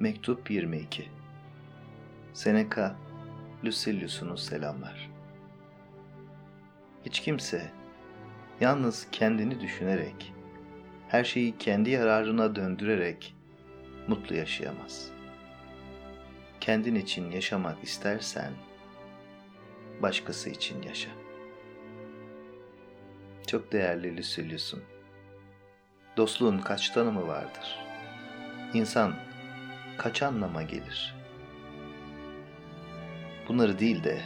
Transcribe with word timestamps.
Mektup 0.00 0.50
22 0.50 1.08
Seneca, 2.32 2.94
Lucilius'unu 3.64 4.38
selamlar. 4.38 5.10
Hiç 7.06 7.20
kimse 7.20 7.70
yalnız 8.60 9.08
kendini 9.12 9.60
düşünerek, 9.60 10.32
her 11.08 11.24
şeyi 11.24 11.58
kendi 11.58 11.90
yararına 11.90 12.56
döndürerek 12.56 13.36
mutlu 14.08 14.36
yaşayamaz. 14.36 15.10
Kendin 16.60 16.94
için 16.94 17.30
yaşamak 17.30 17.84
istersen, 17.84 18.52
başkası 20.02 20.50
için 20.50 20.82
yaşa. 20.82 21.10
Çok 23.46 23.72
değerli 23.72 24.16
Lucilius'um. 24.16 24.82
Dostluğun 26.16 26.58
kaç 26.58 26.90
tanımı 26.90 27.26
vardır? 27.26 27.78
İnsan 28.74 29.27
kaç 29.98 30.22
anlama 30.22 30.62
gelir? 30.62 31.14
Bunları 33.48 33.78
değil 33.78 34.04
de 34.04 34.20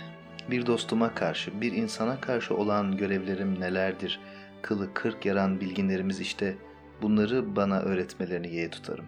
bir 0.50 0.66
dostuma 0.66 1.14
karşı, 1.14 1.60
bir 1.60 1.72
insana 1.72 2.20
karşı 2.20 2.56
olan 2.56 2.96
görevlerim 2.96 3.60
nelerdir? 3.60 4.20
Kılı 4.62 4.94
kırk 4.94 5.26
yaran 5.26 5.60
bilginlerimiz 5.60 6.20
işte 6.20 6.56
bunları 7.02 7.56
bana 7.56 7.80
öğretmelerini 7.80 8.54
yeğe 8.54 8.70
tutarım. 8.70 9.06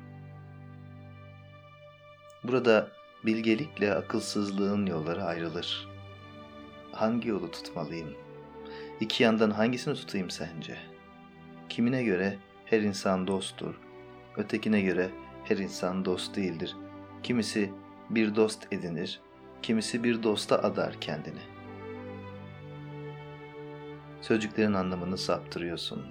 Burada 2.45 2.89
bilgelikle 3.27 3.95
akılsızlığın 3.95 4.87
yolları 4.87 5.25
ayrılır. 5.25 5.89
Hangi 6.93 7.29
yolu 7.29 7.51
tutmalıyım? 7.51 8.15
İki 9.01 9.23
yandan 9.23 9.51
hangisini 9.51 9.95
tutayım 9.95 10.31
sence? 10.31 10.77
Kimine 11.69 12.03
göre 12.03 12.39
her 12.65 12.81
insan 12.81 13.27
dosttur, 13.27 13.75
ötekine 14.37 14.81
göre 14.81 15.11
her 15.45 15.57
insan 15.57 16.05
dost 16.05 16.37
değildir. 16.37 16.77
Kimisi 17.23 17.73
bir 18.11 18.37
dost 18.37 18.73
edinir, 18.73 19.21
kimisi 19.63 20.05
bir 20.05 20.23
dosta 20.23 20.59
adar 20.59 21.01
kendini. 21.01 21.41
Sözcüklerin 24.21 24.73
anlamını 24.73 25.19
saptırıyorsun. 25.19 26.07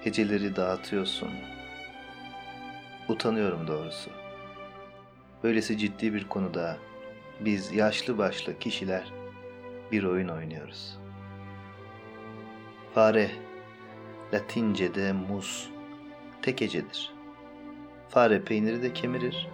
Heceleri 0.00 0.56
dağıtıyorsun. 0.56 1.30
Utanıyorum 3.08 3.66
doğrusu. 3.68 4.10
Böylesi 5.42 5.78
ciddi 5.78 6.14
bir 6.14 6.28
konuda 6.28 6.78
biz 7.40 7.72
yaşlı 7.72 8.18
başlı 8.18 8.58
kişiler 8.58 9.12
bir 9.92 10.04
oyun 10.04 10.28
oynuyoruz. 10.28 10.98
Fare, 12.94 13.30
Latince'de 14.32 15.12
mus, 15.12 15.68
tek 16.42 16.60
hecedir. 16.60 17.17
Fare 18.08 18.40
peyniri 18.40 18.82
de 18.82 18.92
kemirir, 18.92 19.48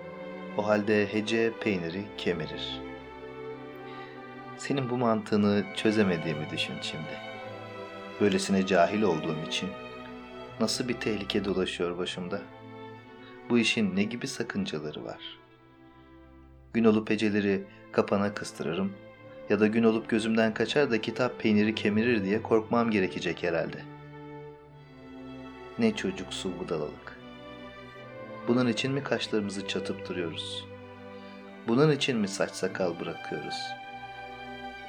o 0.58 0.66
halde 0.66 1.12
hece 1.12 1.52
peyniri 1.60 2.04
kemirir. 2.18 2.80
Senin 4.58 4.90
bu 4.90 4.98
mantığını 4.98 5.64
çözemediğimi 5.76 6.50
düşün 6.50 6.74
şimdi. 6.82 7.18
Böylesine 8.20 8.66
cahil 8.66 9.02
olduğum 9.02 9.36
için 9.48 9.68
nasıl 10.60 10.88
bir 10.88 10.94
tehlike 10.94 11.44
dolaşıyor 11.44 11.98
başımda? 11.98 12.42
Bu 13.50 13.58
işin 13.58 13.96
ne 13.96 14.04
gibi 14.04 14.28
sakıncaları 14.28 15.04
var? 15.04 15.38
Gün 16.74 16.84
olup 16.84 17.10
heceleri 17.10 17.64
kapana 17.92 18.34
kıstırırım 18.34 18.92
ya 19.50 19.60
da 19.60 19.66
gün 19.66 19.84
olup 19.84 20.08
gözümden 20.08 20.54
kaçar 20.54 20.90
da 20.90 21.00
kitap 21.00 21.40
peyniri 21.40 21.74
kemirir 21.74 22.24
diye 22.24 22.42
korkmam 22.42 22.90
gerekecek 22.90 23.42
herhalde. 23.42 23.82
Ne 25.78 25.96
çocuksu 25.96 26.58
budalalık. 26.58 27.23
Bunun 28.48 28.68
için 28.68 28.92
mi 28.92 29.02
kaşlarımızı 29.02 29.68
çatıp 29.68 30.08
duruyoruz? 30.08 30.64
Bunun 31.68 31.90
için 31.90 32.18
mi 32.18 32.28
saç 32.28 32.50
sakal 32.50 33.00
bırakıyoruz? 33.00 33.56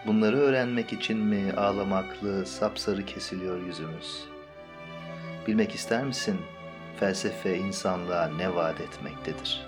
Bunları 0.08 0.38
öğrenmek 0.38 0.94
için 0.94 1.18
mi 1.18 1.54
ağlamaklı, 1.58 2.46
sapsarı 2.46 3.06
kesiliyor 3.06 3.66
yüzümüz? 3.66 4.26
Bilmek 5.48 5.76
ister 5.76 6.04
misin? 6.04 6.42
Felsefe 7.00 7.58
insanlığa 7.58 8.28
ne 8.28 8.56
vaat 8.56 8.82
etmektedir? 8.82 9.68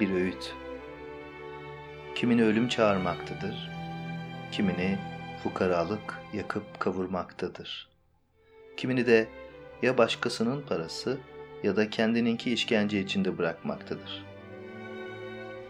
Bir 0.00 0.10
öğüt. 0.10 0.54
Kimini 2.14 2.44
ölüm 2.44 2.68
çağırmaktadır, 2.68 3.70
kimini 4.52 4.98
fukaralık 5.42 6.20
yakıp 6.32 6.80
kavurmaktadır. 6.80 7.88
Kimini 8.76 9.06
de 9.06 9.28
ya 9.82 9.98
başkasının 9.98 10.62
parası 10.62 11.18
ya 11.64 11.76
da 11.76 11.90
kendininki 11.90 12.52
işkence 12.52 13.00
içinde 13.00 13.38
bırakmaktadır. 13.38 14.24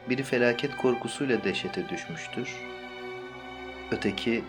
Biri 0.09 0.23
felaket 0.23 0.77
korkusuyla 0.77 1.45
dehşete 1.45 1.89
düşmüştür. 1.89 2.49
Öteki 3.91 4.45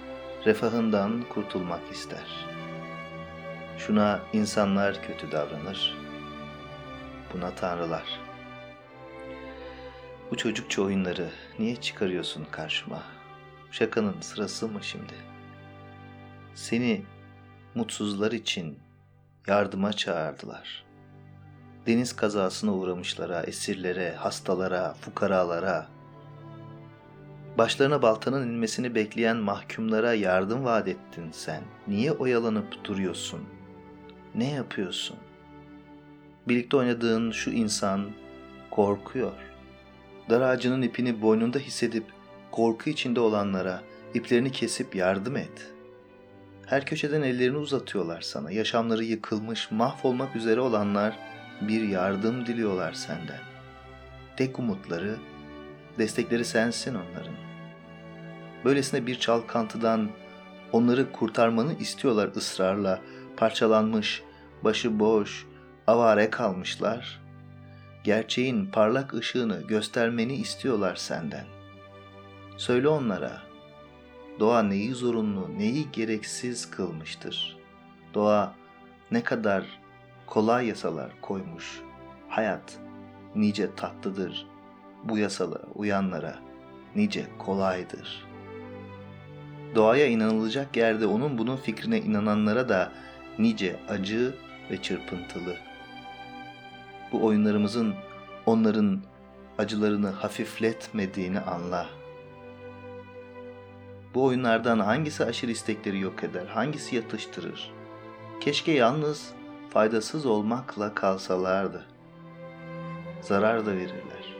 refahından 0.46 1.22
kurtulmak 1.30 1.92
ister. 1.92 2.46
Şuna 3.78 4.20
insanlar 4.34 5.08
kötü 5.08 5.32
davranır, 5.32 5.98
buna 7.34 7.56
tanrılar. 7.56 8.20
Bu 10.32 10.38
çocukça 10.38 10.82
oyunları 10.82 11.30
niye 11.60 11.76
çıkarıyorsun 11.76 12.48
karşıma? 12.52 13.04
Şakanın 13.72 14.22
sırası 14.22 14.68
mı 14.68 14.80
şimdi? 14.84 15.14
Seni 16.56 17.06
mutsuzlar 17.76 18.32
için 18.32 18.80
yardıma 19.48 19.94
çağırdılar. 19.94 20.85
Deniz 21.88 22.16
kazasına 22.16 22.74
uğramışlara, 22.74 23.44
esirlere, 23.44 24.16
hastalara, 24.16 24.94
fukaralara, 24.94 25.88
başlarına 27.58 28.02
baltanın 28.02 28.48
inmesini 28.48 28.96
bekleyen 28.96 29.38
mahkumlara 29.38 30.14
yardım 30.14 30.64
vaat 30.64 30.88
ettin 30.88 31.32
sen. 31.32 31.62
Niye 31.88 32.12
oyalanıp 32.12 32.84
duruyorsun? 32.84 33.42
Ne 34.36 34.52
yapıyorsun? 34.52 35.18
Birlikte 36.48 36.78
oynadığın 36.78 37.32
şu 37.32 37.52
insan 37.52 38.12
korkuyor. 38.72 39.34
Dar 40.30 40.42
ağacının 40.42 40.82
ipini 40.82 41.22
boynunda 41.22 41.60
hissedip 41.60 42.06
korku 42.52 42.90
içinde 42.90 43.20
olanlara 43.20 43.82
iplerini 44.14 44.52
kesip 44.52 44.96
yardım 44.96 45.38
et.'' 45.38 45.76
Her 46.66 46.86
köşeden 46.86 47.22
ellerini 47.22 47.58
uzatıyorlar 47.58 48.22
sana. 48.22 48.52
Yaşamları 48.52 49.04
yıkılmış, 49.04 49.72
mahvolmak 49.72 50.36
üzere 50.36 50.60
olanlar 50.60 51.20
bir 51.62 51.88
yardım 51.88 52.46
diliyorlar 52.46 52.94
senden. 52.94 53.40
Tek 54.38 54.60
umutları, 54.60 55.16
destekleri 55.98 56.46
sensin 56.46 56.96
onların. 56.96 57.36
Böylesine 58.66 59.08
bir 59.08 59.20
çalkantıdan 59.20 60.10
onları 60.72 61.12
kurtarmanı 61.12 61.74
istiyorlar 61.74 62.30
ısrarla. 62.36 63.02
Parçalanmış, 63.38 64.24
başı 64.64 65.00
boş, 65.00 65.48
avare 65.88 66.30
kalmışlar. 66.30 67.22
Gerçeğin 68.04 68.66
parlak 68.66 69.14
ışığını 69.14 69.62
göstermeni 69.68 70.36
istiyorlar 70.36 70.96
senden. 70.96 71.46
Söyle 72.58 72.88
onlara, 72.88 73.46
Doğa 74.40 74.64
neyi 74.64 74.94
zorunlu, 74.94 75.58
neyi 75.58 75.92
gereksiz 75.92 76.72
kılmıştır. 76.72 77.58
Doğa 78.14 78.56
ne 79.12 79.24
kadar 79.24 79.64
kolay 80.28 80.68
yasalar 80.68 81.12
koymuş. 81.22 81.82
Hayat 82.30 82.80
nice 83.36 83.76
tatlıdır. 83.76 84.48
Bu 85.04 85.18
yasalara 85.18 85.66
uyanlara 85.76 86.36
nice 86.96 87.26
kolaydır. 87.38 88.26
Doğaya 89.76 90.08
inanılacak 90.08 90.78
yerde 90.78 91.08
onun 91.08 91.38
bunun 91.38 91.58
fikrine 91.58 92.00
inananlara 92.00 92.70
da 92.70 92.92
nice 93.40 93.80
acı 93.90 94.36
ve 94.72 94.82
çırpıntılı. 94.82 95.58
Bu 97.12 97.26
oyunlarımızın 97.26 97.96
onların 98.46 99.02
acılarını 99.58 100.10
hafifletmediğini 100.10 101.40
anla.'' 101.40 102.06
Bu 104.16 104.24
oyunlardan 104.24 104.80
hangisi 104.80 105.26
aşırı 105.26 105.52
istekleri 105.52 106.00
yok 106.00 106.24
eder, 106.24 106.46
hangisi 106.46 106.96
yatıştırır? 106.96 107.72
Keşke 108.42 108.72
yalnız 108.72 109.34
faydasız 109.76 110.26
olmakla 110.26 110.94
kalsalardı. 110.94 111.86
Zarar 113.22 113.66
da 113.66 113.72
verirler. 113.72 114.36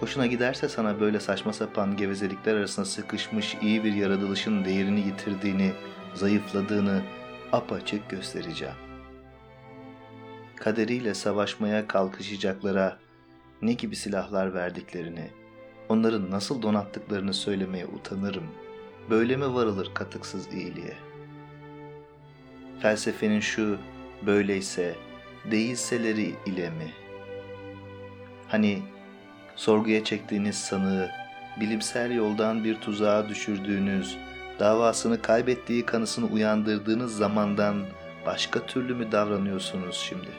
Hoşuna 0.00 0.26
giderse 0.26 0.68
sana 0.68 1.00
böyle 1.00 1.20
saçma 1.20 1.52
sapan 1.52 1.96
gevezelikler 1.96 2.54
arasında 2.54 2.86
sıkışmış 2.86 3.56
iyi 3.62 3.84
bir 3.84 3.92
yaratılışın 3.92 4.64
değerini 4.64 5.00
yitirdiğini, 5.00 5.72
zayıfladığını 6.14 7.02
apaçık 7.52 8.10
göstereceğim. 8.10 8.74
Kaderiyle 10.56 11.14
savaşmaya 11.14 11.86
kalkışacaklara 11.86 12.98
ne 13.62 13.72
gibi 13.72 13.96
silahlar 13.96 14.54
verdiklerini, 14.54 15.30
onların 15.88 16.30
nasıl 16.30 16.62
donattıklarını 16.62 17.34
söylemeye 17.34 17.86
utanırım. 17.86 18.46
Böyle 19.10 19.36
mi 19.36 19.54
varılır 19.54 19.94
katıksız 19.94 20.52
iyiliğe? 20.52 21.07
Felsefenin 22.80 23.40
şu 23.40 23.78
böyleyse 24.26 24.94
değilseleri 25.50 26.34
ile 26.46 26.70
mi? 26.70 26.92
Hani 28.48 28.82
sorguya 29.56 30.04
çektiğiniz 30.04 30.58
sanığı 30.58 31.10
bilimsel 31.60 32.14
yoldan 32.14 32.64
bir 32.64 32.80
tuzağa 32.80 33.28
düşürdüğünüz, 33.28 34.16
davasını 34.58 35.22
kaybettiği 35.22 35.86
kanısını 35.86 36.26
uyandırdığınız 36.26 37.16
zamandan 37.16 37.86
başka 38.26 38.66
türlü 38.66 38.94
mü 38.94 39.12
davranıyorsunuz 39.12 39.96
şimdi? 40.08 40.30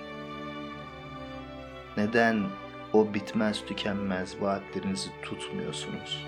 Neden 1.97 2.43
o 2.93 3.13
bitmez 3.13 3.65
tükenmez 3.65 4.41
vaatlerinizi 4.41 5.09
tutmuyorsunuz? 5.21 6.25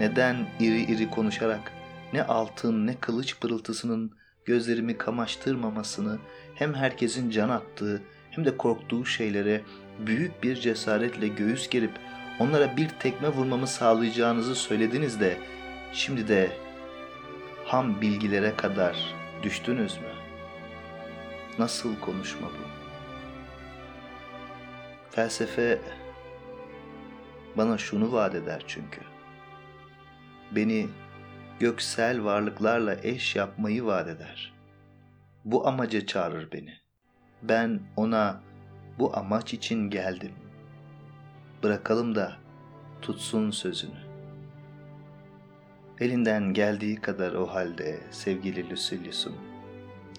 Neden 0.00 0.36
iri 0.60 0.82
iri 0.82 1.10
konuşarak 1.10 1.72
ne 2.12 2.22
altın 2.22 2.86
ne 2.86 2.94
kılıç 2.94 3.40
pırıltısının 3.40 4.12
gözlerimi 4.44 4.98
kamaştırmamasını 4.98 6.18
hem 6.54 6.74
herkesin 6.74 7.30
can 7.30 7.48
attığı 7.48 8.02
hem 8.30 8.44
de 8.44 8.56
korktuğu 8.56 9.06
şeylere 9.06 9.60
büyük 9.98 10.42
bir 10.42 10.56
cesaretle 10.56 11.28
göğüs 11.28 11.68
gerip 11.70 11.92
onlara 12.38 12.76
bir 12.76 12.88
tekme 12.88 13.28
vurmamı 13.28 13.66
sağlayacağınızı 13.66 14.54
söylediniz 14.54 15.20
de 15.20 15.38
şimdi 15.92 16.28
de 16.28 16.50
ham 17.64 18.00
bilgilere 18.00 18.56
kadar 18.56 19.14
düştünüz 19.42 19.96
mü? 19.96 20.08
Nasıl 21.58 22.00
konuşma 22.00 22.46
bu? 22.46 22.72
Felsefe 25.10 25.78
bana 27.56 27.78
şunu 27.78 28.12
vaat 28.12 28.34
eder 28.34 28.64
çünkü. 28.66 29.00
Beni 30.50 30.88
göksel 31.60 32.24
varlıklarla 32.24 32.96
eş 33.02 33.36
yapmayı 33.36 33.84
vaat 33.84 34.08
eder. 34.08 34.52
Bu 35.44 35.68
amaca 35.68 36.06
çağırır 36.06 36.52
beni. 36.52 36.74
Ben 37.42 37.80
ona 37.96 38.40
bu 38.98 39.16
amaç 39.16 39.54
için 39.54 39.90
geldim. 39.90 40.32
Bırakalım 41.62 42.14
da 42.14 42.36
tutsun 43.02 43.50
sözünü. 43.50 44.02
Elinden 46.00 46.54
geldiği 46.54 46.96
kadar 46.96 47.32
o 47.32 47.46
halde 47.46 48.00
sevgili 48.10 48.70
Lucilius'um. 48.70 49.34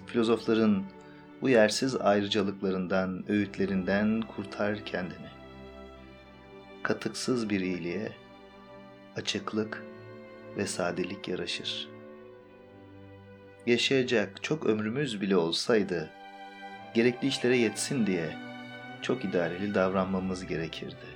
Filozofların 0.06 0.84
bu 1.42 1.48
yersiz 1.48 1.96
ayrıcalıklarından, 1.96 3.24
öğütlerinden 3.28 4.20
kurtar 4.20 4.84
kendini. 4.84 5.28
Katıksız 6.82 7.50
bir 7.50 7.60
iyiliğe 7.60 8.12
açıklık 9.16 9.82
ve 10.56 10.66
sadelik 10.66 11.28
yaraşır. 11.28 11.88
Yaşayacak 13.66 14.42
çok 14.42 14.66
ömrümüz 14.66 15.20
bile 15.20 15.36
olsaydı, 15.36 16.10
gerekli 16.94 17.28
işlere 17.28 17.56
yetsin 17.56 18.06
diye 18.06 18.36
çok 19.02 19.24
idareli 19.24 19.74
davranmamız 19.74 20.46
gerekirdi. 20.46 21.14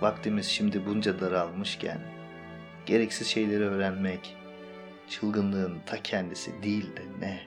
Vaktimiz 0.00 0.46
şimdi 0.46 0.86
bunca 0.86 1.20
daralmışken, 1.20 2.00
gereksiz 2.86 3.26
şeyleri 3.26 3.64
öğrenmek, 3.64 4.36
çılgınlığın 5.08 5.80
ta 5.86 6.02
kendisi 6.02 6.62
değil 6.62 6.96
de 6.96 7.02
ne? 7.20 7.40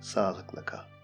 Sağlıkla 0.00 0.64
kal. 0.64 0.95